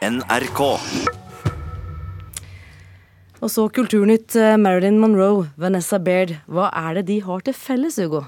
NRK. 0.00 0.60
Og 3.40 3.50
så 3.52 3.66
Kulturnytt. 3.68 4.34
eh, 4.36 4.56
Marilyn 4.56 4.98
Monroe, 4.98 5.50
Vanessa 5.60 5.98
Baird. 5.98 6.38
Hva 6.48 6.70
er 6.72 6.94
det 6.94 7.06
de 7.10 7.18
har 7.20 7.40
til 7.44 7.52
felles, 7.52 7.98
Hugo? 8.00 8.24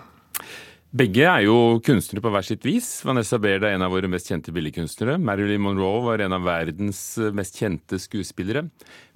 Begge 0.93 1.25
er 1.25 1.47
jo 1.47 1.81
kunstnere 1.81 2.21
på 2.21 2.29
hver 2.29 2.45
sitt 2.45 2.63
vis. 2.65 3.01
Vanessa 3.05 3.39
Baird 3.39 3.65
er 3.65 3.73
en 3.73 3.83
av 3.87 3.91
våre 3.91 4.09
mest 4.09 4.29
kjente 4.29 4.53
billedkunstnere. 4.53 5.17
Marilyn 5.17 5.65
Monroe 5.65 6.03
var 6.05 6.21
en 6.21 6.37
av 6.37 6.45
verdens 6.45 7.17
mest 7.33 7.57
kjente 7.57 7.97
skuespillere. 7.97 8.69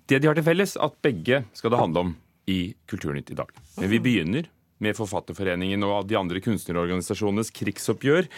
Det 0.09 0.23
de 0.23 0.27
har 0.27 0.35
til 0.35 0.47
felles, 0.47 0.79
at 0.81 0.97
begge 1.05 1.45
skal 1.53 1.71
det 1.71 1.79
handle 1.83 2.07
om 2.07 2.17
i 2.49 2.73
Kulturnytt 2.89 3.33
i 3.33 3.37
dag. 3.37 3.53
Men 3.77 3.91
vi 3.91 4.01
begynner 4.01 4.49
med 4.81 4.97
Forfatterforeningen 4.97 5.85
og 5.85 6.09
de 6.09 6.17
andre 6.17 6.41
kunstnerorganisasjonenes 6.41 7.53
krigsoppgjør. 7.53 8.29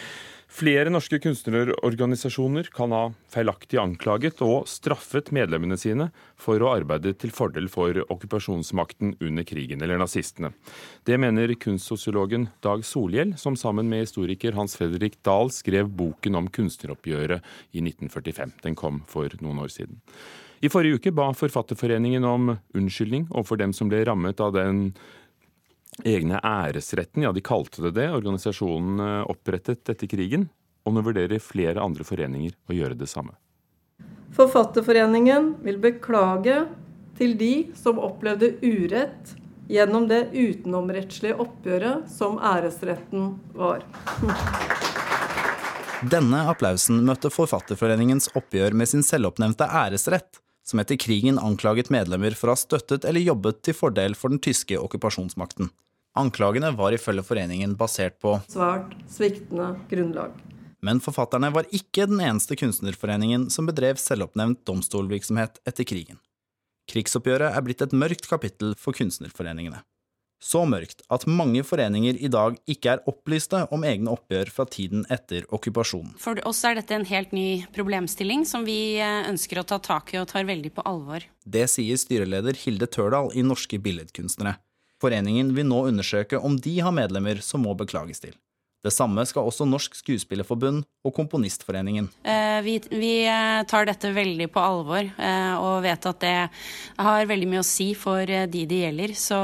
Flere 0.49 0.89
norske 0.89 1.19
kunstnerorganisasjoner 1.21 2.71
kan 2.73 2.91
ha 2.91 3.01
feilaktig 3.29 3.77
anklaget 3.77 4.41
og 4.41 4.65
straffet 4.67 5.29
medlemmene 5.35 5.77
sine 5.77 6.07
for 6.41 6.57
å 6.65 6.71
arbeide 6.73 7.13
til 7.21 7.29
fordel 7.31 7.69
for 7.69 7.93
okkupasjonsmakten 8.09 9.13
under 9.21 9.45
krigen, 9.45 9.83
eller 9.85 10.01
nazistene. 10.01 10.49
Det 11.05 11.19
mener 11.21 11.53
kunstsosiologen 11.53 12.49
Dag 12.65 12.81
Solhjell, 12.81 13.35
som 13.37 13.55
sammen 13.61 13.91
med 13.93 14.07
historiker 14.07 14.57
Hans 14.57 14.73
Fredrik 14.79 15.19
Dahl 15.23 15.53
skrev 15.53 15.93
boken 15.93 16.41
om 16.41 16.49
kunstneroppgjøret 16.49 17.45
i 17.69 17.85
1945. 17.85 18.57
Den 18.65 18.79
kom 18.79 19.03
for 19.07 19.29
noen 19.45 19.61
år 19.61 19.69
siden. 19.69 20.01
I 20.65 20.73
forrige 20.73 20.97
uke 20.97 21.13
ba 21.15 21.29
Forfatterforeningen 21.37 22.25
om 22.27 22.55
unnskyldning 22.75 23.29
overfor 23.29 23.61
dem 23.61 23.71
som 23.77 23.87
ble 23.87 24.01
rammet 24.09 24.41
av 24.43 24.57
den 24.57 24.89
egne 26.07 26.39
æresretten, 26.43 27.23
ja 27.25 27.33
de 27.35 27.43
kalte 27.45 27.83
det 27.87 27.95
det, 27.97 28.07
organisasjonen 28.15 29.03
eh, 29.03 29.21
opprettet 29.31 29.89
etter 29.91 30.09
krigen, 30.09 30.47
og 30.87 30.95
nå 30.95 31.03
vurderer 31.05 31.43
flere 31.43 31.83
andre 31.83 32.05
foreninger 32.07 32.55
å 32.69 32.75
gjøre 32.75 32.97
det 32.99 33.09
samme. 33.11 33.35
Forfatterforeningen 34.35 35.55
vil 35.65 35.79
beklage 35.81 36.63
til 37.19 37.35
de 37.39 37.53
som 37.77 37.99
opplevde 37.99 38.53
urett 38.63 39.35
gjennom 39.69 40.07
det 40.09 40.29
utenomrettslige 40.33 41.37
oppgjøret 41.43 42.09
som 42.09 42.39
æresretten 42.41 43.33
var. 43.57 43.83
Denne 46.09 46.45
applausen 46.47 47.01
møtte 47.03 47.29
Forfatterforeningens 47.33 48.29
oppgjør 48.39 48.77
med 48.77 48.87
sin 48.87 49.03
selvoppnevnte 49.03 49.67
æresrett, 49.67 50.39
som 50.63 50.79
etter 50.79 50.99
krigen 51.01 51.41
anklaget 51.41 51.91
medlemmer 51.91 52.37
for 52.37 52.49
å 52.49 52.55
ha 52.55 52.61
støttet 52.61 53.05
eller 53.09 53.25
jobbet 53.25 53.61
til 53.65 53.75
fordel 53.75 54.15
for 54.15 54.31
den 54.31 54.41
tyske 54.41 54.77
okkupasjonsmakten. 54.79 55.69
Anklagene 56.17 56.71
var 56.75 56.95
ifølge 56.95 57.23
foreningen 57.25 57.75
basert 57.77 58.17
på 58.21 58.39
Svært 58.49 58.95
sviktende 59.11 59.75
grunnlag. 59.91 60.33
Men 60.81 61.01
forfatterne 61.03 61.51
var 61.53 61.67
ikke 61.75 62.07
den 62.07 62.21
eneste 62.23 62.55
kunstnerforeningen 62.59 63.49
som 63.53 63.67
bedrev 63.67 63.99
selvoppnevnt 63.99 64.63
domstolvirksomhet 64.67 65.59
etter 65.67 65.87
krigen. 65.87 66.19
Krigsoppgjøret 66.89 67.53
er 67.53 67.65
blitt 67.65 67.83
et 67.85 67.93
mørkt 67.93 68.25
kapittel 68.29 68.73
for 68.79 68.97
kunstnerforeningene. 68.97 69.83
Så 70.39 70.61
mørkt 70.63 71.03
at 71.11 71.25
mange 71.27 71.65
foreninger 71.67 72.15
i 72.15 72.29
dag 72.31 72.55
ikke 72.71 72.93
er 72.93 73.01
opplyste 73.11 73.65
om 73.75 73.83
egne 73.83 74.13
oppgjør 74.13 74.51
fra 74.55 74.65
tiden 74.71 75.03
etter 75.11 75.43
okkupasjonen. 75.51 76.13
For 76.21 76.39
oss 76.47 76.63
er 76.63 76.79
dette 76.79 76.95
en 76.95 77.07
helt 77.09 77.35
ny 77.35 77.65
problemstilling 77.75 78.45
som 78.47 78.63
vi 78.63 78.95
eh, 79.03 79.27
ønsker 79.27 79.59
å 79.59 79.65
ta 79.67 79.81
tak 79.83 80.15
i 80.15 80.21
og 80.21 80.29
tar 80.31 80.47
veldig 80.47 80.71
på 80.79 80.87
alvor. 80.87 81.27
Det 81.43 81.67
sier 81.67 81.99
styreleder 81.99 82.55
Hilde 82.63 82.87
Tørdal 82.87 83.33
i 83.35 83.43
Norske 83.43 83.81
Billedkunstnere. 83.83 84.55
Foreningen 84.99 85.53
vil 85.55 85.67
nå 85.69 85.85
undersøke 85.89 86.39
om 86.39 86.59
de 86.59 86.79
har 86.83 86.95
medlemmer 86.95 87.41
som 87.45 87.63
må 87.63 87.75
beklages 87.77 88.19
til. 88.23 88.35
Det 88.79 88.93
samme 88.95 89.25
skal 89.27 89.43
også 89.43 89.65
Norsk 89.67 89.97
Skuespillerforbund 89.97 90.85
og 91.03 91.13
Komponistforeningen. 91.15 92.07
Eh, 92.23 92.61
Vi, 92.63 92.77
vi 92.91 93.11
eh, 93.27 93.63
tar 93.67 93.87
dette 93.87 94.11
veldig 94.15 94.47
på 94.51 94.63
alvor 94.63 95.03
eh, 95.03 95.55
og 95.59 95.83
vet 95.83 96.07
at 96.07 96.19
det 96.23 96.35
har 96.95 97.27
veldig 97.27 97.49
mye 97.51 97.63
å 97.63 97.67
si 97.67 97.91
for 97.91 98.23
de 98.23 98.65
det 98.67 98.81
gjelder. 98.85 99.15
Så, 99.19 99.39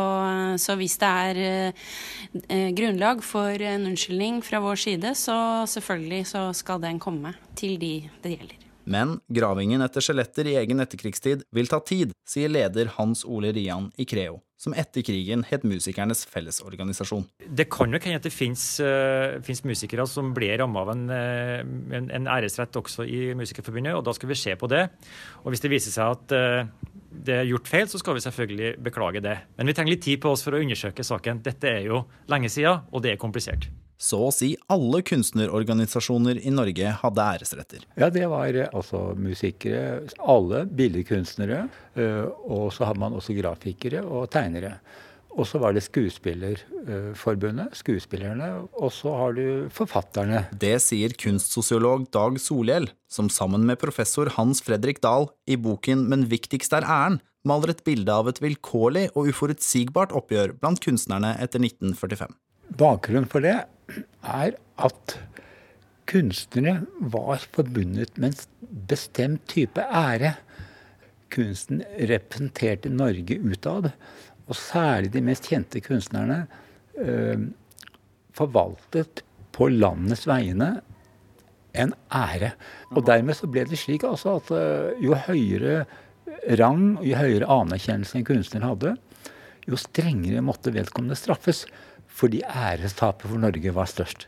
så 0.59 0.75
hvis 0.79 0.95
det 1.03 1.11
er 1.11 2.71
grunnlag 2.75 3.23
for 3.23 3.51
en 3.59 3.89
unnskyldning 3.91 4.39
fra 4.44 4.63
vår 4.63 4.79
side, 4.88 5.15
så 5.19 5.38
selvfølgelig 5.67 6.31
så 6.31 6.45
skal 6.55 6.83
den 6.83 6.99
komme 7.03 7.35
til 7.59 7.75
de 7.79 7.97
det 8.23 8.38
gjelder. 8.38 8.64
Men 8.85 9.19
gravingen 9.34 9.81
etter 9.81 10.03
skjeletter 10.03 10.47
i 10.50 10.57
egen 10.62 10.81
etterkrigstid 10.84 11.46
vil 11.56 11.69
ta 11.69 11.79
tid, 11.81 12.13
sier 12.29 12.51
leder 12.51 12.91
Hans 13.00 13.23
Ole 13.25 13.50
Rian 13.56 13.88
i 13.97 14.06
Creo, 14.06 14.40
som 14.62 14.75
etter 14.78 15.01
krigen 15.06 15.41
het 15.50 15.66
Musikernes 15.66 16.22
Fellesorganisasjon. 16.29 17.25
Det 17.45 17.66
kan 17.74 17.90
nok 17.90 18.06
hende 18.06 18.22
at 18.22 18.28
det 18.28 18.34
finnes 18.34 19.63
musikere 19.66 20.06
som 20.09 20.34
ble 20.38 20.51
rammet 20.62 20.84
av 20.84 20.91
en, 20.94 21.06
eh, 21.13 21.63
en, 21.97 22.12
en, 22.13 22.29
æresrett 22.35 22.78
også 22.78 23.07
i 23.09 23.22
Musikerforbundet, 23.38 23.97
og 23.97 24.06
da 24.06 24.13
skal 24.13 24.29
vi 24.29 24.38
se 24.40 24.53
på 24.59 24.69
det. 24.69 24.85
Og 25.44 25.53
hvis 25.53 25.66
det 25.66 25.74
viser 25.74 25.95
seg 25.95 26.13
at 26.18 26.35
uh, 26.38 26.91
det 27.25 27.40
er 27.40 27.50
gjort 27.50 27.72
feil, 27.72 27.90
så 27.90 28.01
skal 28.01 28.18
vi 28.18 28.25
selvfølgelig 28.25 28.75
beklage 28.85 29.24
det. 29.25 29.40
Men 29.57 29.72
vi 29.72 29.78
trenger 29.78 29.95
litt 29.95 30.06
tid 30.06 30.22
på 30.22 30.35
oss 30.35 30.45
for 30.45 30.53
å 30.53 30.62
undersøke 30.62 31.06
saken. 31.06 31.41
Dette 31.45 31.74
er 31.79 31.90
jo 31.90 32.06
lenge 32.29 32.53
siden, 32.53 32.85
og 32.91 33.06
det 33.06 33.16
er 33.16 33.22
komplisert. 33.22 33.69
Så 33.97 34.19
å 34.28 34.31
si 34.33 34.51
alle 34.72 35.00
kunstnerorganisasjoner 35.07 36.41
i 36.44 36.51
Norge 36.53 36.91
hadde 37.01 37.25
æresretter. 37.35 37.85
Ja, 37.95 38.09
det 38.11 38.28
var 38.31 38.59
altså 38.67 39.07
musikere, 39.16 40.03
alle 40.19 40.66
billedkunstnere. 40.67 41.66
Og 42.44 42.72
så 42.75 42.89
hadde 42.89 43.01
man 43.01 43.16
også 43.16 43.38
grafikere 43.38 44.03
og 44.03 44.28
tegnere. 44.35 44.78
Og 45.35 45.44
så 45.47 45.59
var 45.59 45.75
det 45.75 45.83
Skuespillerforbundet, 45.83 47.75
skuespillerne, 47.75 48.47
og 48.72 48.91
så 48.95 49.11
har 49.19 49.35
du 49.35 49.67
forfatterne. 49.73 50.45
Det 50.56 50.77
sier 50.79 51.12
kunstsosiolog 51.19 52.06
Dag 52.16 52.39
Solhjell, 52.39 52.88
som 53.12 53.27
sammen 53.27 53.66
med 53.67 53.81
professor 53.81 54.31
Hans 54.38 54.63
Fredrik 54.63 55.01
Dahl 55.03 55.27
i 55.47 55.59
boken 55.59 56.06
Men 56.07 56.27
viktigst 56.31 56.75
er 56.75 56.88
æren 56.88 57.19
maler 57.45 57.75
et 57.75 57.83
bilde 57.85 58.09
av 58.12 58.31
et 58.31 58.39
vilkårlig 58.41 59.09
og 59.13 59.29
uforutsigbart 59.29 60.16
oppgjør 60.17 60.56
blant 60.62 60.81
kunstnerne 60.81 61.35
etter 61.44 61.62
1945. 61.62 62.31
Bakgrunnen 62.79 63.27
for 63.29 63.45
det 63.45 63.59
er 64.23 64.56
at 64.85 65.18
kunstnere 66.09 66.85
var 67.00 67.44
forbundet 67.53 68.18
med 68.18 68.34
en 68.34 68.79
bestemt 68.90 69.46
type 69.50 69.81
ære. 69.81 70.35
Kunsten 71.34 71.81
representerte 72.00 72.90
Norge 72.90 73.40
utad, 73.41 73.90
og 74.45 74.56
særlig 74.56 75.12
de 75.13 75.24
mest 75.25 75.50
kjente 75.50 75.81
kunstnerne 75.84 76.45
øh, 77.01 77.47
forvaltet 78.35 79.24
på 79.56 79.68
landets 79.72 80.28
vegne 80.28 80.75
en 81.75 81.94
ære. 82.13 82.53
Og 82.94 83.06
dermed 83.07 83.35
så 83.38 83.50
ble 83.51 83.66
det 83.68 83.79
slik 83.79 84.06
altså 84.07 84.38
at 84.40 84.51
øh, 84.56 85.03
jo 85.03 85.18
høyere 85.25 85.85
rang 86.59 87.00
jo 87.03 87.18
høyere 87.18 87.50
anerkjennelse 87.50 88.19
en 88.19 88.28
kunstner 88.28 88.66
hadde, 88.66 88.95
jo 89.66 89.79
strengere 89.79 90.44
måtte 90.45 90.74
vedkommende 90.74 91.18
straffes 91.18 91.66
fordi 92.15 92.41
ærestapet 92.47 93.27
for 93.27 93.41
Norge 93.41 93.75
var 93.75 93.91
størst. 93.91 94.27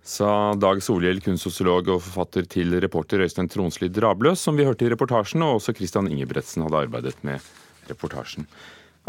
Sa 0.00 0.56
Dag 0.56 0.80
Solhjell, 0.82 1.20
kunstsosiolog 1.22 1.90
og 1.92 2.02
forfatter 2.02 2.46
til 2.50 2.72
reporter 2.82 3.20
Øystein 3.22 3.50
Tronsli 3.52 3.90
Drabløs, 3.92 4.40
som 4.40 4.56
vi 4.56 4.64
hørte 4.66 4.86
i 4.86 4.90
reportasjen, 4.90 5.44
og 5.44 5.58
også 5.58 5.74
Christian 5.76 6.08
Ingebretsen 6.10 6.64
hadde 6.64 6.80
arbeidet 6.86 7.18
med 7.26 7.44
reportasjen. 7.90 8.48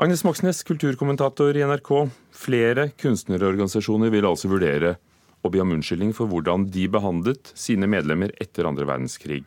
Agnes 0.02 0.24
Moxnes, 0.28 0.62
kulturkommentator 0.68 1.56
i 1.56 1.64
NRK. 1.68 1.90
Flere 2.36 2.90
kunstnerorganisasjoner 3.02 4.12
vil 4.14 4.28
altså 4.28 4.52
vurdere 4.52 4.98
å 5.42 5.50
be 5.50 5.62
om 5.64 5.74
unnskyldning 5.74 6.14
for 6.16 6.30
hvordan 6.30 6.68
de 6.74 6.86
behandlet 6.92 7.52
sine 7.58 7.90
medlemmer 7.90 8.34
etter 8.42 8.68
andre 8.70 8.86
verdenskrig. 8.90 9.44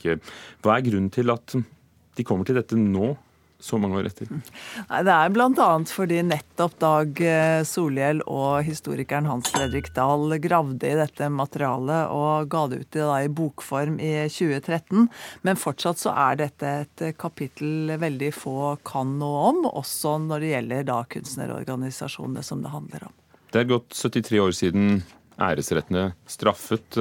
Hva 0.64 0.78
er 0.78 0.86
grunnen 0.88 1.12
til 1.14 1.30
at 1.34 1.54
de 1.54 2.26
kommer 2.26 2.48
til 2.48 2.58
dette 2.58 2.78
nå, 2.78 3.14
så 3.62 3.78
mange 3.80 3.98
år 4.00 4.08
etter? 4.10 4.28
Nei, 4.30 5.00
Det 5.06 5.14
er 5.14 5.32
bl.a. 5.32 5.68
fordi 5.88 6.20
nettopp 6.26 6.76
Dag 6.82 7.22
Solhjell 7.68 8.20
og 8.30 8.64
historikeren 8.66 9.28
Hans 9.30 9.50
Fredrik 9.54 9.88
Dahl 9.96 10.36
gravde 10.42 10.90
i 10.90 10.98
dette 10.98 11.30
materialet 11.32 12.12
og 12.12 12.50
ga 12.52 12.64
det 12.70 12.82
ut 12.82 12.98
i 13.00 13.32
bokform 13.32 13.98
i 14.02 14.12
2013. 14.28 15.08
Men 15.46 15.60
fortsatt 15.60 16.02
så 16.02 16.14
er 16.26 16.40
dette 16.44 16.72
et 16.84 17.04
kapittel 17.20 17.94
veldig 18.00 18.32
få 18.36 18.74
kan 18.86 19.16
noe 19.20 19.44
om, 19.50 19.62
også 19.70 20.18
når 20.26 20.44
det 20.44 20.54
gjelder 20.54 20.88
da 20.90 21.02
kunstnerorganisasjonene 21.16 22.44
som 22.44 22.64
det 22.64 22.74
handler 22.74 23.08
om. 23.08 23.14
Det 23.54 23.62
er 23.62 23.70
gått 23.70 23.94
73 23.94 24.42
år 24.42 24.56
siden 24.56 24.98
æresrettene 25.40 26.10
straffet 26.30 27.00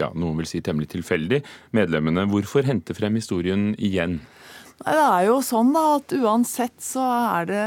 ja, 0.00 0.10
noen 0.12 0.40
vil 0.40 0.48
si 0.48 0.62
temmelig 0.64 0.90
tilfeldig, 0.92 1.42
medlemmene. 1.76 2.26
Hvorfor 2.30 2.66
hente 2.68 2.96
frem 2.96 3.16
historien 3.18 3.70
igjen? 3.76 4.20
Nei, 4.84 4.92
Det 4.92 5.04
er 5.08 5.22
jo 5.30 5.36
sånn 5.40 5.70
da, 5.72 5.82
at 5.96 6.12
uansett 6.12 6.82
så 6.84 7.00
er 7.08 7.46
det 7.48 7.60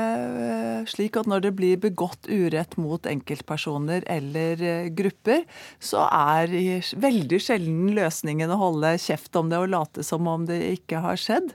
eh, 0.45 0.81
slik 0.89 1.17
at 1.17 1.25
når 1.29 1.41
det 1.47 1.51
blir 1.57 1.79
begått 1.81 2.29
urett 2.29 2.75
mot 2.77 3.01
enkeltpersoner 3.09 4.05
eller 4.05 4.61
eh, 4.61 4.89
grupper, 4.93 5.41
så 5.81 6.05
er 6.05 6.53
veldig 7.01 7.39
sjelden 7.41 7.95
løsningen 7.97 8.53
å 8.53 8.59
holde 8.61 8.93
kjeft 9.01 9.33
om 9.41 9.49
det 9.49 9.57
og 9.57 9.71
late 9.73 10.05
som 10.05 10.29
om 10.29 10.45
det 10.45 10.59
ikke 10.75 11.01
har 11.01 11.17
skjedd. 11.17 11.49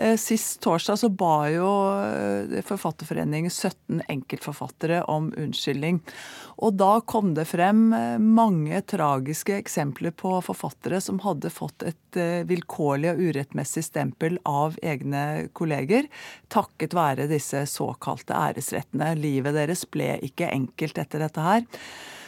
Eh, 0.00 0.16
sist 0.16 0.62
torsdag 0.64 0.96
så 1.02 1.12
ba 1.12 1.36
jo 1.52 1.68
Forfatterforeningen 2.64 3.52
17 3.52 4.00
enkeltforfattere 4.08 5.04
om 5.12 5.28
unnskyldning. 5.36 6.00
Og 6.62 6.76
da 6.78 7.00
kom 7.02 7.32
det 7.34 7.46
frem 7.50 7.88
mange 8.22 8.78
tragiske 8.86 9.56
eksempler 9.58 10.14
på 10.14 10.36
forfattere 10.44 11.00
som 11.02 11.18
hadde 11.24 11.50
fått 11.50 11.82
et 11.88 12.18
vilkårlig 12.46 13.10
og 13.10 13.22
urettmessig 13.26 13.82
stempel 13.88 14.38
av 14.46 14.78
egne 14.82 15.50
kolleger 15.56 16.06
takket 16.52 16.94
være 16.94 17.28
disse 17.30 17.64
såkalte 17.70 18.38
æresrettene. 18.38 19.14
Livet 19.18 19.56
deres 19.58 19.84
ble 19.90 20.14
ikke 20.22 20.52
enkelt 20.54 21.00
etter 21.02 21.26
dette 21.26 21.44
her. 21.44 21.66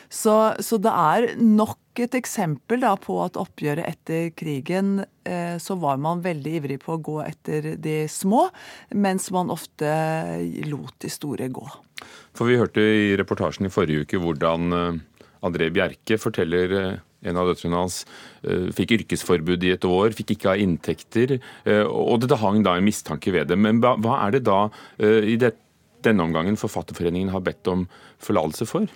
Så, 0.08 0.54
så 0.58 0.78
det 0.78 0.92
er 0.92 1.26
nok 1.40 2.00
et 2.00 2.14
eksempel 2.14 2.82
da, 2.84 2.92
på 3.00 3.16
at 3.24 3.38
oppgjøret 3.40 3.88
etter 3.88 4.28
krigen 4.36 5.00
eh, 5.26 5.56
så 5.62 5.78
var 5.80 5.98
man 6.02 6.22
veldig 6.24 6.52
ivrig 6.60 6.78
på 6.84 6.94
å 6.94 7.02
gå 7.02 7.16
etter 7.24 7.72
de 7.82 7.98
små, 8.10 8.46
mens 8.94 9.30
man 9.34 9.50
ofte 9.54 9.90
lot 10.68 10.94
de 11.02 11.10
store 11.10 11.50
gå. 11.50 11.66
For 12.36 12.48
Vi 12.48 12.58
hørte 12.60 12.82
i 12.82 13.16
reportasjen 13.18 13.68
i 13.68 13.72
forrige 13.72 14.04
uke 14.04 14.20
hvordan 14.20 14.76
eh, 14.76 15.02
André 15.46 15.70
Bjerke 15.72 16.18
forteller 16.20 16.74
eh, 16.76 16.96
en 17.26 17.40
av 17.40 17.48
døtrene 17.48 17.80
hans 17.80 18.02
eh, 18.44 18.68
fikk 18.76 18.98
yrkesforbud 19.00 19.64
i 19.64 19.72
et 19.74 19.86
år, 19.88 20.12
fikk 20.16 20.34
ikke 20.36 20.52
ha 20.52 20.56
inntekter. 20.60 21.38
Og 21.88 22.20
det 22.22 22.38
hang 22.42 22.60
da 22.66 22.76
en 22.76 22.86
mistanke 22.86 23.32
ved 23.34 23.48
det. 23.50 23.56
Men 23.58 23.80
hva, 23.82 24.18
er 24.26 24.36
det 24.36 24.44
da 24.46 24.66
i 25.00 25.34
denne 25.40 26.26
omgangen 26.26 26.60
Forfatterforeningen 26.60 27.32
har 27.34 27.42
bedt 27.42 27.66
om 27.72 27.86
forlatelse 28.22 28.68
for? 28.68 28.86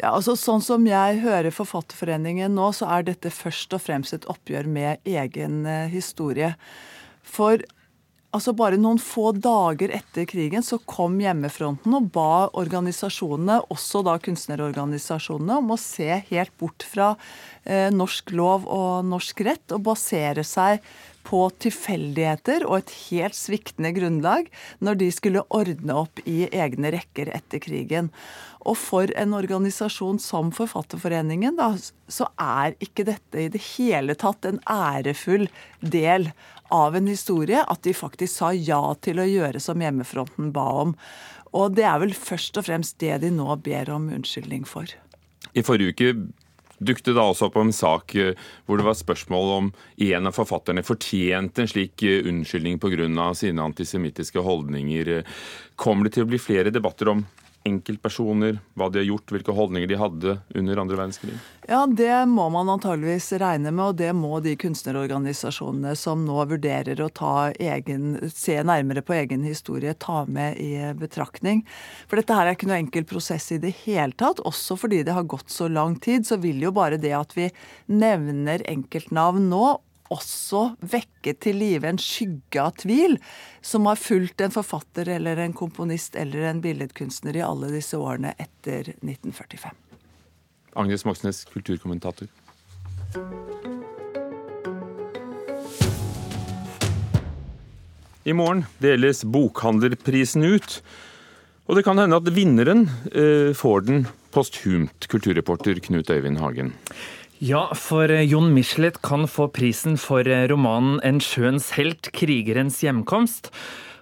Ja, 0.00 0.14
altså 0.14 0.34
Sånn 0.38 0.64
som 0.64 0.86
jeg 0.88 1.20
hører 1.22 1.52
Forfatterforeningen 1.54 2.56
nå, 2.56 2.70
så 2.74 2.88
er 2.96 3.04
dette 3.06 3.30
først 3.30 3.76
og 3.76 3.84
fremst 3.84 4.16
et 4.16 4.26
oppgjør 4.32 4.66
med 4.66 5.04
egen 5.06 5.62
historie. 5.92 6.54
For 7.22 7.60
Altså 8.30 8.52
Bare 8.54 8.78
noen 8.78 9.00
få 9.02 9.32
dager 9.34 9.90
etter 9.90 10.26
krigen 10.30 10.62
så 10.62 10.78
kom 10.86 11.16
Hjemmefronten 11.18 11.96
og 11.98 12.10
ba 12.14 12.46
organisasjonene, 12.60 13.56
også 13.74 14.04
da 14.06 14.14
kunstnerorganisasjonene, 14.22 15.56
om 15.58 15.72
å 15.74 15.78
se 15.80 16.20
helt 16.28 16.54
bort 16.60 16.86
fra 16.86 17.16
eh, 17.64 17.88
norsk 17.90 18.30
lov 18.38 18.68
og 18.70 19.08
norsk 19.10 19.42
rett 19.48 19.74
og 19.74 19.82
basere 19.88 20.46
seg 20.46 20.78
på 21.26 21.42
tilfeldigheter 21.62 22.64
og 22.68 22.78
et 22.78 22.92
helt 23.10 23.36
sviktende 23.36 23.90
grunnlag 23.96 24.46
når 24.78 25.00
de 25.02 25.10
skulle 25.12 25.44
ordne 25.50 25.98
opp 26.04 26.22
i 26.22 26.46
egne 26.48 26.94
rekker 26.94 27.32
etter 27.34 27.60
krigen. 27.62 28.12
Og 28.62 28.78
for 28.78 29.10
en 29.18 29.34
organisasjon 29.36 30.20
som 30.22 30.54
Forfatterforeningen, 30.54 31.58
da, 31.58 31.72
så 32.06 32.28
er 32.40 32.78
ikke 32.78 33.08
dette 33.08 33.42
i 33.42 33.50
det 33.52 33.62
hele 33.74 34.16
tatt 34.18 34.46
en 34.48 34.62
ærefull 34.70 35.48
del 35.80 36.30
av 36.74 36.96
en 36.96 37.10
historie 37.10 37.62
at 37.62 37.82
de 37.86 37.94
faktisk 37.96 38.40
sa 38.40 38.52
ja 38.54 38.80
til 39.02 39.20
å 39.20 39.28
gjøre 39.28 39.62
som 39.62 39.80
hjemmefronten 39.82 40.52
ba 40.54 40.66
om. 40.84 40.94
Og 41.56 41.74
det 41.74 41.86
er 41.88 41.98
vel 42.02 42.14
først 42.14 42.60
og 42.60 42.68
fremst 42.68 42.98
det 43.02 43.20
de 43.24 43.32
nå 43.34 43.48
ber 43.64 43.90
om 43.94 44.10
unnskyldning 44.14 44.66
for. 44.68 44.90
I 45.54 45.64
forrige 45.66 45.94
uke 45.94 46.12
dukte 46.80 47.12
det 47.12 47.20
også 47.20 47.50
opp 47.50 47.58
en 47.60 47.74
sak 47.76 48.14
eh, 48.16 48.38
hvor 48.64 48.80
det 48.80 48.86
var 48.86 48.96
spørsmål 48.96 49.50
om 49.56 49.66
en 50.06 50.30
av 50.30 50.36
forfatterne 50.36 50.84
fortjente 50.86 51.64
en 51.64 51.68
slik 51.68 52.04
eh, 52.06 52.22
unnskyldning 52.30 52.78
pga. 52.80 53.34
sine 53.34 53.66
antisemittiske 53.66 54.40
holdninger. 54.40 55.20
Kommer 55.76 56.08
det 56.08 56.16
til 56.16 56.24
å 56.24 56.30
bli 56.30 56.40
flere 56.40 56.72
debatter 56.72 57.12
om 57.12 57.26
enkeltpersoner, 57.68 58.58
hva 58.78 58.88
de 58.88 59.02
har 59.02 59.08
gjort, 59.10 59.32
hvilke 59.34 59.54
holdninger 59.54 59.90
de 59.90 59.98
hadde 60.00 60.36
under 60.56 60.80
andre 60.80 60.96
verdenskrig? 60.96 61.34
Ja, 61.68 61.84
Det 61.86 62.26
må 62.26 62.48
man 62.50 62.68
antageligvis 62.72 63.32
regne 63.38 63.70
med, 63.70 63.84
og 63.84 63.98
det 64.00 64.10
må 64.16 64.40
de 64.40 64.56
kunstnerorganisasjonene 64.58 65.92
som 65.98 66.24
nå 66.24 66.38
vurderer 66.50 67.02
å 67.04 67.10
egen, 67.52 68.16
se 68.32 68.56
nærmere 68.64 69.04
på 69.04 69.14
egen 69.18 69.44
historie, 69.44 69.94
ta 69.94 70.24
med 70.26 70.56
i 70.58 70.72
betraktning. 70.96 71.62
For 72.08 72.16
dette 72.16 72.34
her 72.34 72.48
er 72.48 72.56
ikke 72.56 72.70
noe 72.70 72.80
enkel 72.80 73.04
prosess 73.04 73.50
i 73.52 73.60
det 73.62 73.74
hele 73.84 74.16
tatt. 74.16 74.40
Også 74.48 74.78
fordi 74.80 75.04
det 75.04 75.14
har 75.14 75.28
gått 75.28 75.52
så 75.52 75.68
lang 75.68 75.98
tid, 76.00 76.26
så 76.26 76.40
vil 76.40 76.64
jo 76.64 76.72
bare 76.74 77.00
det 77.00 77.12
at 77.16 77.36
vi 77.36 77.50
nevner 77.92 78.64
enkeltnavn 78.70 79.50
nå, 79.52 79.76
også 80.10 80.62
vekke 80.82 81.34
til 81.38 81.60
live 81.60 81.88
en 81.88 82.00
skygge 82.00 82.62
av 82.62 82.74
tvil 82.82 83.16
som 83.62 83.86
har 83.88 84.00
fulgt 84.00 84.42
en 84.42 84.54
forfatter 84.54 85.08
eller 85.16 85.40
en 85.42 85.54
komponist 85.56 86.18
eller 86.18 86.50
en 86.50 86.62
billedkunstner 86.64 87.38
i 87.38 87.44
alle 87.46 87.70
disse 87.74 87.98
årene 87.98 88.34
etter 88.38 88.92
1945. 88.98 89.70
Agnes 90.78 91.04
Moxnes, 91.06 91.44
kulturkommentator. 91.50 92.30
I 98.24 98.34
morgen 98.36 98.66
deles 98.78 99.24
Bokhandlerprisen 99.24 100.44
ut. 100.44 100.80
Og 101.70 101.78
det 101.78 101.84
kan 101.86 101.98
hende 101.98 102.18
at 102.18 102.28
vinneren 102.34 102.84
eh, 103.14 103.50
får 103.56 103.86
den 103.86 104.04
posthumt, 104.34 105.06
kulturreporter 105.10 105.78
Knut 105.82 106.10
Øyvind 106.10 106.38
Hagen. 106.42 106.74
Ja, 107.40 107.70
for 107.72 108.10
eh, 108.12 108.26
Jon 108.28 108.50
Michelet 108.52 108.98
kan 109.00 109.22
få 109.24 109.46
prisen 109.48 109.94
for 109.96 110.28
eh, 110.28 110.44
romanen 110.50 110.98
'En 111.00 111.22
sjøens 111.24 111.70
helt 111.72 112.10
krigerens 112.12 112.82
hjemkomst'. 112.84 113.48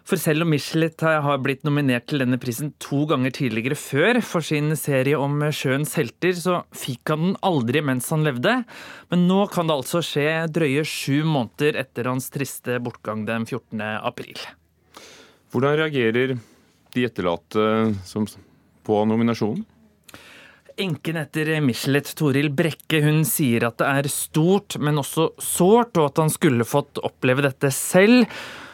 For 0.02 0.18
selv 0.18 0.42
om 0.42 0.50
Michelet 0.50 0.98
eh, 1.06 1.20
har 1.22 1.38
blitt 1.38 1.62
nominert 1.62 2.08
til 2.10 2.18
denne 2.18 2.40
prisen 2.42 2.72
to 2.82 3.04
ganger 3.06 3.30
tidligere 3.30 3.78
før 3.78 4.18
for 4.26 4.42
sin 4.42 4.74
serie 4.74 5.14
om 5.14 5.38
sjøens 5.54 5.94
helter, 5.94 6.34
så 6.34 6.64
fikk 6.74 7.14
han 7.14 7.28
den 7.28 7.38
aldri 7.46 7.78
mens 7.78 8.10
han 8.10 8.26
levde. 8.26 8.64
Men 9.14 9.28
nå 9.30 9.46
kan 9.54 9.70
det 9.70 9.78
altså 9.78 10.02
skje 10.02 10.50
drøye 10.50 10.82
sju 10.82 11.22
måneder 11.22 11.78
etter 11.78 12.10
hans 12.10 12.26
triste 12.34 12.82
bortgang 12.82 13.22
den 13.22 13.46
14. 13.46 14.02
april. 14.02 14.34
Hvordan 15.54 15.78
reagerer 15.78 16.34
de 16.90 17.06
etterlatte 17.06 17.94
på 18.82 19.04
nominasjonen? 19.06 19.62
Enken 20.78 21.18
etter 21.18 21.50
Michelet, 21.64 22.10
Toril 22.18 22.52
Brekke, 22.54 23.00
hun 23.02 23.24
sier 23.26 23.66
at 23.66 23.80
det 23.80 23.88
er 23.88 24.08
stort, 24.12 24.76
men 24.78 25.00
også 25.02 25.32
sårt, 25.42 25.98
og 25.98 26.12
at 26.12 26.22
han 26.22 26.30
skulle 26.32 26.66
fått 26.68 27.00
oppleve 27.02 27.42
dette 27.48 27.72
selv. 27.74 28.28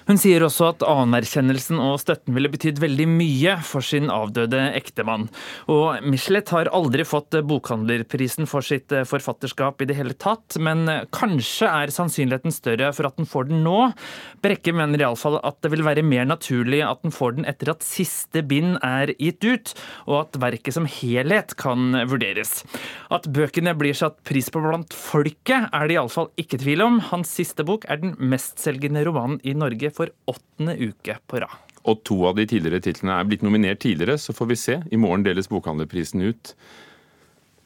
Hun 0.05 0.19
sier 0.21 0.43
også 0.45 0.67
at 0.75 0.83
anerkjennelsen 0.85 1.79
og 1.81 1.97
støtten 2.03 2.35
ville 2.37 2.51
betydd 2.53 2.81
veldig 2.83 3.06
mye 3.09 3.55
for 3.65 3.85
sin 3.85 4.11
avdøde 4.12 4.61
ektemann. 4.77 5.31
Og 5.73 6.05
Michelet 6.05 6.51
har 6.53 6.69
aldri 6.77 7.06
fått 7.09 7.39
bokhandlerprisen 7.49 8.49
for 8.51 8.65
sitt 8.67 8.93
forfatterskap 9.09 9.81
i 9.81 9.89
det 9.89 9.97
hele 9.97 10.17
tatt, 10.21 10.59
men 10.61 10.85
kanskje 11.15 11.71
er 11.71 11.93
sannsynligheten 11.95 12.53
større 12.53 12.91
for 12.97 13.09
at 13.09 13.17
den 13.17 13.29
får 13.31 13.49
den 13.49 13.65
nå. 13.65 13.79
Brekke 14.45 14.75
mener 14.77 15.01
iallfall 15.06 15.39
at 15.41 15.62
det 15.65 15.73
vil 15.73 15.87
være 15.87 16.05
mer 16.05 16.29
naturlig 16.29 16.83
at 16.85 17.01
den 17.06 17.15
får 17.15 17.39
den 17.39 17.49
etter 17.49 17.73
at 17.73 17.87
siste 17.87 18.45
bind 18.45 18.77
er 18.85 19.15
gitt 19.17 19.41
ut, 19.49 19.73
og 20.05 20.19
at 20.27 20.41
verket 20.43 20.77
som 20.77 20.89
helhet 20.91 21.56
kan 21.61 21.97
vurderes. 22.11 22.61
At 23.15 23.31
bøkene 23.33 23.73
blir 23.79 23.97
satt 23.97 24.21
pris 24.29 24.53
på 24.53 24.61
blant 24.61 24.93
folket, 24.93 25.71
er 25.73 25.89
det 25.89 25.97
iallfall 25.97 26.29
ikke 26.41 26.61
tvil 26.61 26.85
om. 26.85 27.01
Hans 27.09 27.33
siste 27.33 27.65
bok 27.65 27.89
er 27.89 28.05
den 28.05 28.19
mestselgende 28.21 29.06
romanen 29.09 29.41
i 29.41 29.56
Norge 29.56 29.94
for 29.94 30.11
åttende 30.31 30.77
uke 30.81 31.19
på 31.31 31.44
rad. 31.44 31.60
Og 31.84 32.01
to 32.08 32.17
av 32.29 32.39
de 32.39 32.46
tidligere 32.48 32.81
titlene 32.84 33.19
er 33.19 33.29
blitt 33.29 33.44
nominert 33.44 33.82
tidligere, 33.84 34.17
så 34.19 34.32
får 34.32 34.48
vi 34.51 34.56
se. 34.56 34.79
I 34.89 35.01
morgen 35.01 35.24
deles 35.27 35.51
bokhandlerprisen 35.53 36.24
ut. 36.24 36.55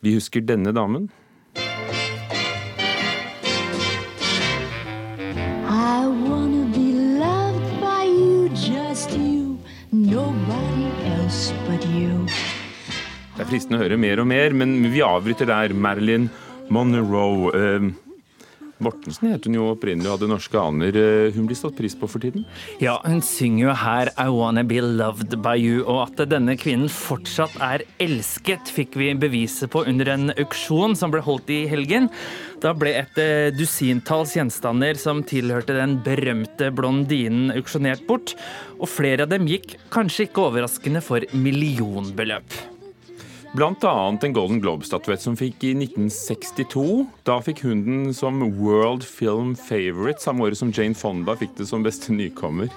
Vi 0.02 0.16
husker 0.16 0.42
denne 0.42 0.74
damen. 0.74 1.08
Det 13.38 13.44
er 13.44 13.50
fristende 13.52 13.78
å 13.78 13.84
høre 13.84 13.96
mer 14.02 14.18
og 14.18 14.26
mer, 14.26 14.50
men 14.50 14.80
vi 14.90 14.98
avbryter 15.06 15.46
der. 15.46 15.70
Marilyn 15.70 16.26
Monroe. 16.74 17.52
Eh, 17.54 18.07
Mortensen 18.78 19.32
het 19.32 19.46
hun 19.48 19.56
jo 19.56 19.70
opprinnelig 19.72 20.06
og 20.06 20.18
hadde 20.18 20.30
norske 20.30 20.58
aner. 20.60 20.94
Eh, 20.94 21.32
hun 21.34 21.48
blir 21.48 21.58
stått 21.58 21.76
pris 21.78 21.96
på 21.98 22.08
for 22.10 22.22
tiden? 22.22 22.44
Ja, 22.82 22.98
hun 23.04 23.20
synger 23.24 23.64
jo 23.64 23.74
her 23.74 24.10
'I 24.14 24.28
Wanna 24.30 24.62
Be 24.62 24.80
Loved 24.80 25.34
By 25.42 25.56
You', 25.58 25.82
og 25.86 26.08
at 26.08 26.28
denne 26.30 26.54
kvinnen 26.56 26.88
fortsatt 26.88 27.56
er 27.60 27.82
elsket, 27.98 28.70
fikk 28.70 28.94
vi 28.94 29.14
beviset 29.14 29.70
på 29.70 29.84
under 29.86 30.08
en 30.08 30.30
auksjon 30.30 30.96
som 30.96 31.10
ble 31.10 31.20
holdt 31.20 31.50
i 31.50 31.66
helgen. 31.66 32.08
Da 32.60 32.72
ble 32.72 32.94
et 33.02 33.18
eh, 33.18 33.50
dusintalls 33.50 34.34
gjenstander 34.34 34.94
som 34.98 35.22
tilhørte 35.22 35.74
den 35.74 35.98
berømte 36.02 36.70
blondinen, 36.70 37.50
auksjonert 37.50 38.06
bort, 38.06 38.34
og 38.78 38.88
flere 38.88 39.26
av 39.26 39.30
dem 39.34 39.46
gikk, 39.46 39.76
kanskje 39.90 40.28
ikke 40.28 40.48
overraskende, 40.48 41.02
for 41.02 41.20
millionbeløp. 41.32 42.77
Bl.a. 43.56 44.18
en 44.22 44.32
Golden 44.32 44.58
Globe-statuett 44.60 45.22
som 45.22 45.36
fikk 45.38 45.62
i 45.64 45.70
1962. 45.72 47.06
Da 47.24 47.38
fikk 47.40 47.62
hun 47.64 47.80
den 47.86 48.10
som 48.16 48.42
World 48.58 49.06
Film 49.06 49.54
Favorite, 49.56 50.20
samme 50.20 50.44
året 50.44 50.60
som 50.60 50.72
Jane 50.74 50.96
Fonda 50.98 51.32
fikk 51.38 51.54
det 51.56 51.68
som 51.70 51.84
beste 51.86 52.12
nykommer. 52.12 52.68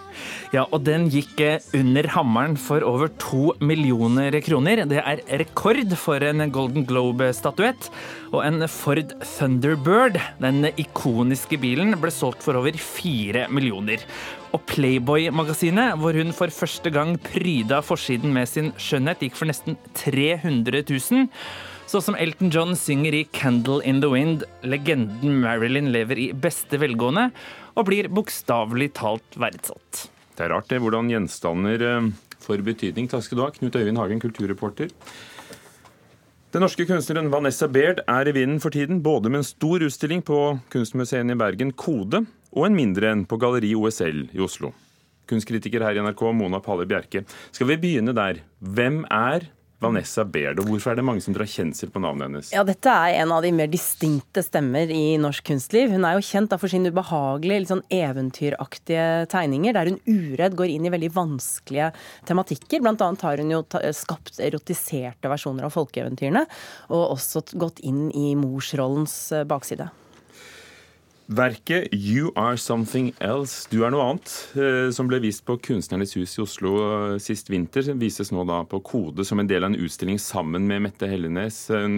Ja, 0.55 0.63
og 0.71 0.85
den 0.87 1.09
gikk 1.11 1.43
eh, 1.43 1.59
under 1.75 2.07
hammeren 2.15 2.55
for 2.55 2.85
over 2.87 3.11
to 3.19 3.51
millioner 3.59 4.39
kroner. 4.45 4.85
Det 4.87 5.03
er 5.03 5.23
rekord 5.43 5.91
for 5.99 6.23
en 6.23 6.47
Golden 6.55 6.87
Globe-statuett. 6.87 7.91
Og 8.31 8.39
en 8.45 8.63
Ford 8.71 9.11
Thunderbird, 9.35 10.21
den 10.39 10.69
ikoniske 10.79 11.59
bilen, 11.59 11.97
ble 11.99 12.15
solgt 12.15 12.47
for 12.47 12.55
over 12.59 12.79
fire 12.79 13.49
millioner. 13.51 13.99
Og 14.51 14.63
Playboy-magasinet, 14.67 15.95
hvor 15.99 16.17
hun 16.17 16.33
for 16.35 16.51
første 16.51 16.91
gang 16.91 17.15
pryda 17.23 17.79
forsiden 17.85 18.33
med 18.35 18.49
sin 18.51 18.71
skjønnhet, 18.75 19.23
gikk 19.23 19.37
for 19.39 19.47
nesten 19.47 19.77
300 19.95 20.83
000. 20.89 21.29
Sånn 21.91 22.03
som 22.05 22.17
Elton 22.19 22.51
John 22.51 22.75
synger 22.79 23.15
i 23.15 23.25
'Candle 23.31 23.81
in 23.83 24.01
the 24.03 24.07
Wind', 24.11 24.43
legenden 24.63 25.39
Marilyn 25.43 25.91
lever 25.91 26.19
i 26.19 26.31
beste 26.31 26.79
velgående 26.79 27.29
og 27.75 27.87
blir 27.87 28.07
bokstavelig 28.11 28.93
talt 28.99 29.39
verdsatt. 29.39 30.07
Det 30.35 30.45
er 30.45 30.53
rart 30.55 30.67
det, 30.71 30.79
hvordan 30.83 31.11
gjenstander 31.11 31.83
eh, 31.83 32.11
får 32.43 32.63
betydning. 32.63 33.07
Takk 33.11 33.23
skal 33.23 33.37
du 33.37 33.43
ha, 33.43 33.51
Knut 33.55 33.75
Øyvind 33.75 33.99
Hagen, 33.99 34.23
kulturreporter. 34.23 34.91
Den 36.51 36.65
norske 36.65 36.83
kunstneren 36.83 37.31
Vanessa 37.31 37.67
Baird 37.71 38.01
er 38.07 38.27
i 38.27 38.35
vinden 38.35 38.59
for 38.59 38.75
tiden, 38.75 38.99
både 39.03 39.29
med 39.31 39.39
en 39.39 39.47
stor 39.47 39.83
utstilling 39.85 40.23
på 40.23 40.59
Kunstmuseet 40.73 41.31
i 41.31 41.37
Bergen, 41.39 41.71
Kode, 41.71 42.25
og 42.51 42.67
en 42.67 42.77
mindre 42.77 43.11
en 43.11 43.25
på 43.27 43.39
Galleri 43.41 43.73
OSL 43.77 44.27
i 44.35 44.43
Oslo. 44.43 44.73
Kunstkritiker 45.31 45.83
her 45.85 45.95
i 45.95 46.03
NRK, 46.03 46.21
Mona 46.35 46.59
Palle 46.63 46.87
Bjerke. 46.89 47.23
Skal 47.55 47.69
vi 47.71 47.79
begynne 47.79 48.15
der? 48.15 48.43
Hvem 48.59 49.05
er 49.07 49.47
Vanessa 49.81 50.21
Baird, 50.29 50.59
og 50.61 50.67
hvorfor 50.69 50.91
er 50.91 50.99
det 50.99 51.05
mange 51.07 51.23
som 51.25 51.33
drar 51.33 51.49
kjensel 51.49 51.89
på 51.89 52.01
navnet 52.03 52.27
hennes? 52.27 52.49
Ja, 52.53 52.61
Dette 52.67 52.91
er 52.91 53.15
en 53.23 53.31
av 53.33 53.41
de 53.41 53.49
mer 53.55 53.69
distinkte 53.71 54.43
stemmer 54.45 54.91
i 54.93 55.17
norsk 55.21 55.47
kunstliv. 55.47 55.89
Hun 55.89 56.05
er 56.05 56.17
jo 56.17 56.25
kjent 56.27 56.53
for 56.61 56.69
sine 56.69 56.91
ubehagelige, 56.93 57.63
litt 57.63 57.71
sånn 57.71 57.85
eventyraktige 57.97 59.07
tegninger, 59.31 59.73
der 59.73 59.89
hun 59.89 59.97
uredd 60.05 60.57
går 60.59 60.75
inn 60.75 60.85
i 60.85 60.93
veldig 60.93 61.09
vanskelige 61.15 61.89
tematikker. 62.29 62.83
Blant 62.83 63.01
annet 63.01 63.25
har 63.25 63.41
hun 63.41 63.55
jo 63.55 63.63
skapt 63.97 64.37
erotiserte 64.43 65.31
versjoner 65.31 65.65
av 65.65 65.73
folkeeventyrene, 65.73 66.45
og 66.93 67.15
også 67.15 67.47
gått 67.57 67.81
inn 67.81 68.11
i 68.13 68.35
morsrollens 68.37 69.17
eh, 69.33 69.47
bakside. 69.49 69.89
Verket 71.31 71.87
'You 71.93 72.33
Are 72.35 72.57
Something 72.57 73.13
Else', 73.21 73.69
du 73.71 73.85
er 73.85 73.91
noe 73.93 74.03
annet, 74.03 74.31
eh, 74.59 74.89
som 74.91 75.07
ble 75.07 75.21
vist 75.23 75.45
på 75.47 75.55
Kunstnernes 75.63 76.11
hus 76.17 76.33
i 76.35 76.41
Oslo 76.43 76.73
eh, 76.83 77.19
sist 77.23 77.47
vinter, 77.47 77.87
vises 77.95 78.33
nå 78.35 78.43
da 78.49 78.57
på 78.67 78.81
Kode 78.83 79.23
som 79.23 79.39
en 79.39 79.47
del 79.47 79.63
av 79.63 79.71
en 79.71 79.79
utstilling 79.79 80.19
sammen 80.19 80.67
med 80.67 80.83
Mette 80.83 81.07
Hellenes, 81.07 81.69
en 81.71 81.95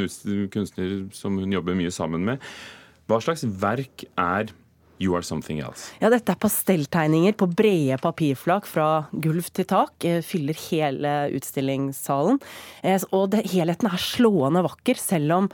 kunstner 0.54 1.08
som 1.18 1.40
hun 1.42 1.56
jobber 1.56 1.74
mye 1.74 1.90
sammen 1.90 2.22
med. 2.28 2.46
Hva 3.10 3.18
slags 3.25 3.42
verk 3.42 4.06
er 4.13 4.54
You 5.03 5.17
Are 5.17 5.25
Something 5.25 5.60
Else. 5.63 5.91
Ja, 6.01 6.10
dette 6.13 6.33
er 6.33 6.39
pastelltegninger 6.39 7.36
på 7.38 7.48
brede 7.51 7.98
papirflak 8.01 8.67
fra 8.69 8.88
gulv 9.12 9.50
til 9.53 9.67
tak. 9.69 9.93
Eh, 10.07 10.22
fyller 10.25 10.57
hele 10.69 11.13
utstillingssalen. 11.36 12.39
Eh, 12.83 13.03
og 13.12 13.29
det, 13.33 13.43
helheten 13.51 13.89
er 13.89 14.01
slående 14.01 14.63
vakker, 14.65 15.00
selv 15.00 15.36
om 15.38 15.50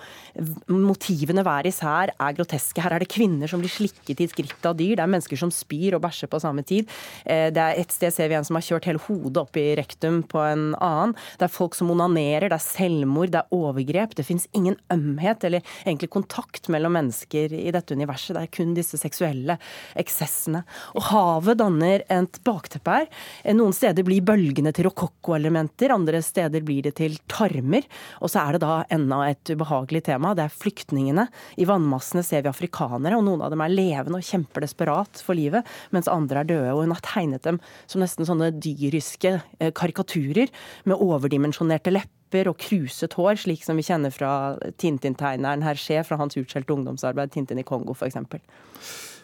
motivene 0.70 1.44
hver 1.46 1.70
især 1.70 2.14
er 2.14 2.38
groteske. 2.38 2.84
Her 2.84 2.98
er 2.98 3.04
det 3.04 3.12
kvinner 3.12 3.50
som 3.50 3.64
blir 3.64 3.74
slikket 3.74 4.22
i 4.22 4.30
skrittet 4.30 4.70
av 4.70 4.78
dyr. 4.78 4.96
Det 4.98 5.06
er 5.06 5.12
mennesker 5.12 5.40
som 5.40 5.54
spyr 5.54 5.98
og 5.98 6.04
bæsjer 6.06 6.32
på 6.32 6.42
samme 6.44 6.66
tid. 6.68 6.90
Eh, 7.26 7.50
det 7.50 7.66
er 7.66 7.78
Et 7.80 7.94
sted 7.96 8.12
ser 8.12 8.28
vi 8.28 8.36
en 8.36 8.44
som 8.44 8.58
har 8.58 8.66
kjørt 8.66 8.86
hele 8.90 9.00
hodet 9.00 9.40
opp 9.40 9.56
i 9.58 9.74
rektum 9.78 10.22
på 10.28 10.42
en 10.44 10.76
annen. 10.76 11.16
Det 11.40 11.48
er 11.48 11.54
folk 11.54 11.78
som 11.78 11.90
onanerer, 11.94 12.50
det 12.52 12.58
er 12.58 12.66
selvmord, 12.66 13.32
det 13.32 13.40
er 13.40 13.56
overgrep. 13.56 14.16
Det 14.18 14.26
fins 14.28 14.50
ingen 14.54 14.76
ømhet 14.92 15.46
eller 15.48 15.64
egentlig 15.86 16.10
kontakt 16.12 16.68
mellom 16.68 16.94
mennesker 16.98 17.54
i 17.56 17.72
dette 17.72 17.96
universet. 17.96 18.36
Det 18.36 18.44
er 18.44 18.52
kun 18.52 18.76
disse 18.76 19.00
seksuelle 19.00 19.39
seksuelle 19.40 19.58
eksessene. 20.00 20.64
Og 20.96 21.04
havet 21.10 21.60
danner 21.60 22.04
et 22.10 22.40
bakteppe 22.44 22.92
her. 22.92 23.08
Noen 23.56 23.74
steder 23.74 24.04
blir 24.04 24.22
bølgene 24.26 24.72
til 24.74 24.88
rokokko-elementer, 24.90 25.94
andre 25.94 26.22
steder 26.22 26.62
blir 26.66 26.84
det 26.84 26.96
til 27.00 27.18
tarmer. 27.28 27.84
Og 28.22 28.30
så 28.30 28.44
er 28.44 28.58
det 28.58 28.64
da 28.64 28.84
enda 28.90 29.30
et 29.30 29.54
ubehagelig 29.54 30.04
tema. 30.06 30.36
Det 30.36 30.46
er 30.46 30.60
flyktningene. 30.60 31.28
I 31.58 31.68
vannmassene 31.70 32.24
ser 32.24 32.44
vi 32.44 32.52
afrikanere, 32.52 33.18
og 33.18 33.26
noen 33.26 33.42
av 33.42 33.52
dem 33.52 33.62
er 33.62 33.74
levende 33.74 34.20
og 34.20 34.26
kjemper 34.26 34.66
desperat 34.66 35.24
for 35.24 35.38
livet, 35.38 35.66
mens 35.92 36.10
andre 36.12 36.44
er 36.44 36.50
døde. 36.50 36.76
Og 36.76 36.86
hun 36.86 36.96
har 36.96 37.04
tegnet 37.06 37.44
dem 37.44 37.60
som 37.88 38.04
nesten 38.04 38.28
sånne 38.28 38.52
dyriske 38.60 39.40
eh, 39.60 39.74
karikaturer 39.76 40.52
med 40.90 41.00
overdimensjonerte 41.00 41.94
lepper 41.94 42.50
og 42.52 42.60
kruset 42.62 43.16
hår, 43.18 43.40
slik 43.42 43.64
som 43.66 43.80
vi 43.80 43.86
kjenner 43.88 44.14
fra 44.14 44.32
Tintin-tegneren 44.78 45.66
Hergé 45.66 46.04
fra 46.06 46.20
hans 46.20 46.38
utskjelte 46.38 46.76
ungdomsarbeid 46.76 47.34
Tintin 47.34 47.62
i 47.62 47.66
Kongo 47.66 47.96
f.eks. 47.98 48.20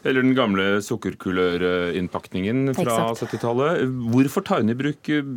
Eller 0.05 0.21
den 0.21 0.35
gamle 0.37 0.79
sukkerkulørinnpakningen 0.85 2.75
fra 2.77 2.97
70-tallet. 3.17 3.85
Hvorfor 4.13 4.45
tar 4.45 4.61
hun 4.61 4.69
i 4.69 4.77
bruk 4.77 5.09
eh, 5.09 5.31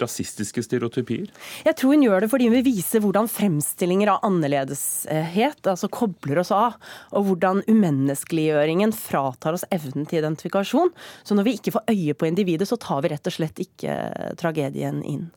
rasistiske 0.00 0.62
stereotypier? 0.64 1.28
Jeg 1.66 1.76
tror 1.78 1.94
hun 1.94 2.04
gjør 2.06 2.24
det 2.24 2.30
fordi 2.32 2.48
hun 2.48 2.56
vil 2.58 2.66
vise 2.70 3.00
hvordan 3.02 3.28
fremstillinger 3.30 4.12
av 4.14 4.24
annerledeshet 4.28 5.70
altså 5.72 5.90
kobler 5.92 6.42
oss 6.42 6.52
av, 6.54 6.78
og 7.12 7.26
hvordan 7.28 7.64
umenneskeliggjøringen 7.68 8.94
fratar 8.96 9.58
oss 9.58 9.66
evnen 9.74 10.08
til 10.08 10.22
identifikasjon. 10.22 10.94
Så 11.26 11.36
når 11.36 11.48
vi 11.48 11.58
ikke 11.58 11.74
får 11.76 11.90
øye 11.92 12.16
på 12.16 12.30
individet, 12.30 12.70
så 12.70 12.78
tar 12.80 13.04
vi 13.04 13.12
rett 13.14 13.28
og 13.28 13.36
slett 13.36 13.60
ikke 13.66 13.98
tragedien 14.40 15.02
inn. 15.04 15.28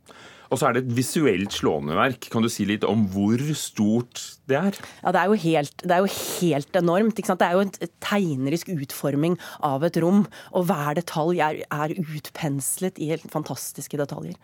Og 0.52 0.60
så 0.60 0.68
er 0.68 0.76
det 0.76 0.84
et 0.84 0.96
visuelt 0.98 1.56
slående 1.56 1.96
verk. 1.98 2.28
Kan 2.34 2.46
du 2.46 2.50
si 2.52 2.66
litt 2.70 2.86
om 2.88 3.06
hvor 3.14 3.42
stort 3.58 4.22
det 4.50 4.60
er? 4.60 4.80
Ja, 5.04 5.14
Det 5.16 5.22
er 5.22 5.32
jo 5.32 5.40
helt, 5.46 5.86
er 5.88 6.04
jo 6.04 6.12
helt 6.12 6.80
enormt. 6.80 7.16
Det 7.16 7.48
er 7.48 7.56
jo 7.58 7.66
en 7.66 7.74
tegnerisk 8.04 8.74
utforming 8.74 9.38
av 9.62 9.84
et 9.88 9.98
rom. 10.04 10.26
Og 10.54 10.68
hver 10.70 11.00
detalj 11.00 11.42
er, 11.42 11.64
er 11.72 11.96
utpenslet 12.04 13.00
i 13.00 13.14
helt 13.14 13.30
fantastiske 13.32 13.98
detaljer. 13.98 14.38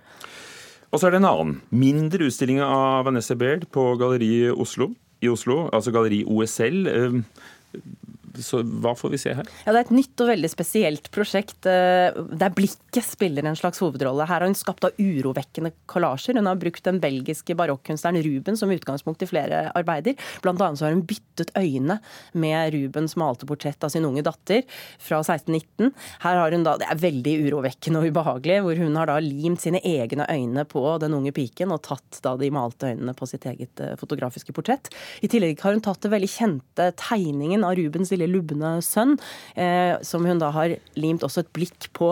Og 0.90 0.98
så 0.98 1.08
er 1.08 1.14
det 1.14 1.22
en 1.22 1.30
annen, 1.30 1.58
mindre 1.70 2.26
utstilling 2.26 2.64
av 2.66 3.06
Vanessa 3.06 3.36
Baird 3.38 3.68
på 3.70 3.92
Galleri 4.00 4.50
Oslo, 4.50 4.90
i 5.22 5.30
Oslo, 5.30 5.68
altså 5.76 5.92
Galleri 5.94 6.24
OSL. 6.26 6.88
Så 8.46 8.62
hva 8.64 8.96
får 8.98 9.14
vi 9.14 9.20
se 9.22 9.34
her? 9.38 9.48
Ja, 9.66 9.74
Det 9.74 9.80
er 9.80 9.86
et 9.88 9.96
nytt 9.96 10.24
og 10.24 10.32
veldig 10.32 10.52
spesielt 10.52 11.10
prosjekt 11.16 11.68
eh, 11.70 12.16
der 12.16 12.54
blikket 12.56 13.06
spiller 13.06 13.46
en 13.46 13.58
slags 13.60 13.82
hovedrolle. 13.84 14.28
Her 14.30 14.42
har 14.42 14.48
hun 14.48 14.58
skapt 14.58 14.88
av 14.88 14.98
urovekkende 15.00 15.74
kollasjer. 15.90 16.40
Hun 16.40 16.50
har 16.50 16.60
brukt 16.60 16.86
den 16.86 17.02
belgiske 17.04 17.56
barokkunstneren 17.60 18.24
Ruben 18.26 18.60
som 18.60 18.72
utgangspunkt 18.74 19.24
i 19.26 19.30
flere 19.30 19.66
arbeider. 19.78 20.18
Blant 20.44 20.62
annet 20.64 20.84
har 20.86 20.96
hun 20.96 21.06
byttet 21.08 21.54
øyne 21.58 22.00
med 22.34 22.74
Rubens 22.76 23.16
malte 23.20 23.48
portrett 23.50 23.84
av 23.84 23.94
sin 23.94 24.08
unge 24.08 24.24
datter 24.26 24.64
fra 25.02 25.22
1619. 25.24 25.92
Her 26.24 26.42
har 26.44 26.56
hun 26.56 26.66
da, 26.68 26.78
Det 26.80 26.88
er 26.90 27.02
veldig 27.02 27.36
urovekkende 27.48 28.02
og 28.02 28.14
ubehagelig, 28.14 28.60
hvor 28.66 28.80
hun 28.80 28.96
har 29.00 29.10
da 29.12 29.20
limt 29.24 29.64
sine 29.64 29.82
egne 29.84 30.28
øyne 30.30 30.66
på 30.70 30.84
den 31.02 31.16
unge 31.18 31.34
piken 31.36 31.74
og 31.76 31.84
tatt 31.88 32.22
da 32.26 32.36
de 32.40 32.52
malte 32.54 32.94
øynene 32.94 33.16
på 33.18 33.28
sitt 33.30 33.46
eget 33.50 33.84
eh, 33.84 33.96
fotografiske 34.00 34.56
portrett. 34.56 34.92
I 35.22 35.30
tillegg 35.32 35.60
har 35.64 35.76
hun 35.76 35.84
tatt 35.84 36.02
det 36.06 36.14
veldig 36.14 36.32
kjente 36.32 36.90
tegningen 37.00 37.66
av 37.68 37.76
Rubens 37.80 38.14
lille 38.14 38.29
lubne 38.30 38.76
sønn, 38.86 39.16
eh, 39.56 39.96
som 40.06 40.26
hun 40.26 40.42
da 40.42 40.52
har 40.56 40.76
limt 41.00 41.26
også 41.26 41.44
et 41.44 41.52
blikk 41.56 41.90
på. 41.98 42.12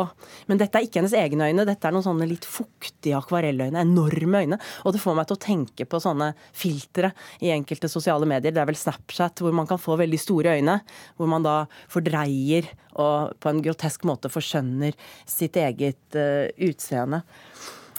Men 0.49 0.61
dette 0.61 0.79
er 0.79 0.87
ikke 0.87 1.01
hennes 1.01 1.15
egne 1.17 1.49
øyne, 1.49 1.67
dette 1.67 1.87
er 1.87 1.95
noen 1.95 2.05
sånne 2.05 2.27
litt 2.29 2.47
fuktige 2.47 3.17
akvarelløyne, 3.19 3.83
enorme 3.83 4.43
øyne. 4.43 4.61
Og 4.85 4.95
det 4.95 5.03
får 5.03 5.17
meg 5.17 5.29
til 5.29 5.37
å 5.37 5.45
tenke 5.47 5.87
på 5.89 6.01
sånne 6.03 6.31
filtre 6.55 7.13
i 7.43 7.53
enkelte 7.55 7.91
sosiale 7.91 8.27
medier, 8.29 8.53
det 8.53 8.61
er 8.61 8.69
vel 8.69 8.79
Snapchat, 8.79 9.43
hvor 9.43 9.55
man 9.55 9.69
kan 9.69 9.81
få 9.81 9.97
veldig 9.99 10.19
store 10.21 10.57
øyne, 10.57 10.79
hvor 11.17 11.31
man 11.31 11.45
da 11.45 11.57
fordreier 11.91 12.69
og 12.97 13.35
på 13.41 13.51
en 13.51 13.63
grotesk 13.65 14.05
måte 14.09 14.31
forskjønner 14.31 14.95
sitt 15.29 15.57
eget 15.61 16.17
uh, 16.17 16.47
utseende. 16.67 17.23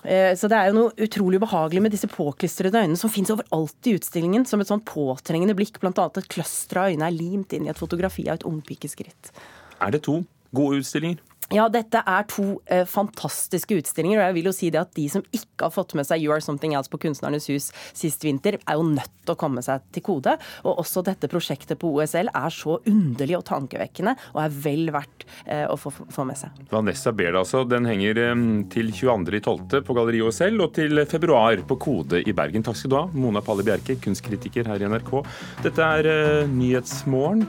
Eh, 0.05 0.35
så 0.39 0.51
det 0.51 0.59
er 0.59 0.71
jo 0.71 0.77
noe 0.77 1.07
utrolig 1.09 1.41
ubehagelig 1.43 1.83
med 1.83 1.95
disse 1.95 2.11
påklistrede 2.11 2.83
øynene 2.85 2.99
som 3.01 3.11
fins 3.13 3.33
overalt 3.35 3.91
i 3.91 3.97
utstillingen, 3.99 4.47
som 4.47 4.63
et 4.63 4.71
sånn 4.71 4.85
påtrengende 4.87 5.57
blikk. 5.59 5.81
Annet 5.83 6.23
et 6.23 6.31
cluster 6.31 6.83
av 6.83 6.93
øyne 6.93 7.09
er 7.09 7.17
limt 7.17 7.55
inn 7.57 7.67
i 7.67 7.73
et 7.73 7.81
fotografi 7.81 8.29
av 8.29 8.39
et 8.39 8.47
ungpikeskritt. 8.49 9.33
Er 9.83 9.95
det 9.95 10.05
to 10.07 10.21
gode 10.55 10.83
utstillinger? 10.83 11.23
Ja, 11.55 11.65
dette 11.73 12.03
er 12.05 12.27
to 12.29 12.59
eh, 12.69 12.85
fantastiske 12.85 13.79
utstillinger. 13.81 14.21
Og 14.21 14.27
jeg 14.27 14.37
vil 14.37 14.49
jo 14.51 14.53
si 14.53 14.69
det 14.73 14.83
at 14.83 14.91
de 14.97 15.07
som 15.09 15.25
ikke 15.33 15.65
har 15.65 15.73
fått 15.73 15.95
med 15.97 16.05
seg 16.05 16.21
You 16.21 16.35
Are 16.35 16.45
Something 16.45 16.75
Else 16.77 16.93
på 16.93 17.01
Kunstnernes 17.01 17.49
hus 17.49 17.71
sist 17.97 18.25
vinter, 18.27 18.59
er 18.61 18.77
jo 18.77 18.85
nødt 18.85 19.15
til 19.25 19.33
å 19.33 19.39
komme 19.41 19.63
seg 19.65 19.87
til 19.95 20.05
kode. 20.05 20.35
Og 20.69 20.83
også 20.85 21.03
dette 21.07 21.31
prosjektet 21.33 21.81
på 21.81 21.91
OSL 21.97 22.29
er 22.37 22.53
så 22.53 22.77
underlig 22.91 23.39
og 23.39 23.47
tankevekkende, 23.49 24.15
og 24.35 24.43
er 24.45 24.59
vel 24.69 24.93
verdt 24.93 25.25
eh, 25.47 25.65
å 25.65 25.79
få, 25.81 25.95
få, 25.97 26.27
med 26.29 26.37
seg. 26.37 26.53
Vanessa 26.73 27.15
Baird, 27.17 27.41
altså. 27.41 27.65
Den 27.69 27.89
henger 27.89 28.21
eh, 28.27 28.45
til 28.75 28.93
22.12. 28.93 29.81
på 29.89 29.97
Galleri 29.97 30.21
OSL, 30.29 30.61
og 30.61 30.77
til 30.77 31.05
februar 31.09 31.65
på 31.69 31.81
Kode 31.81 32.21
i 32.29 32.37
Bergen. 32.37 32.67
Takk 32.67 32.77
skal 32.83 32.93
du 32.93 32.99
ha, 33.01 33.07
Mona 33.17 33.41
Palle 33.45 33.65
Bjerke, 33.65 33.97
kunstkritiker 34.05 34.69
her 34.69 34.85
i 34.85 34.93
NRK. 34.93 35.15
Dette 35.65 35.93
er 35.97 36.13
eh, 36.13 36.53
Nyhetsmorgen. 36.53 37.49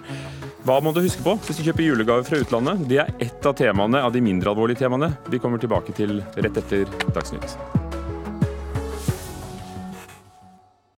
Hva 0.68 0.76
må 0.84 0.92
du 0.92 1.00
huske 1.02 1.24
på 1.24 1.38
hvis 1.46 1.60
du 1.60 1.64
kjøper 1.70 1.86
julegave 1.86 2.26
fra 2.28 2.40
utlandet? 2.42 2.82
Det 2.90 2.98
er 3.02 3.12
ett 3.24 3.46
av 3.48 3.56
temaene 3.90 4.06
av 4.06 4.14
de 4.14 4.22
mindre 4.22 4.52
alvorlige 4.52 4.84
temaene 4.84 5.10
vi 5.34 5.40
kommer 5.42 5.58
tilbake 5.58 5.96
til 5.98 6.22
rett 6.38 6.58
etter 6.62 6.86
Dagsnytt. 7.16 7.89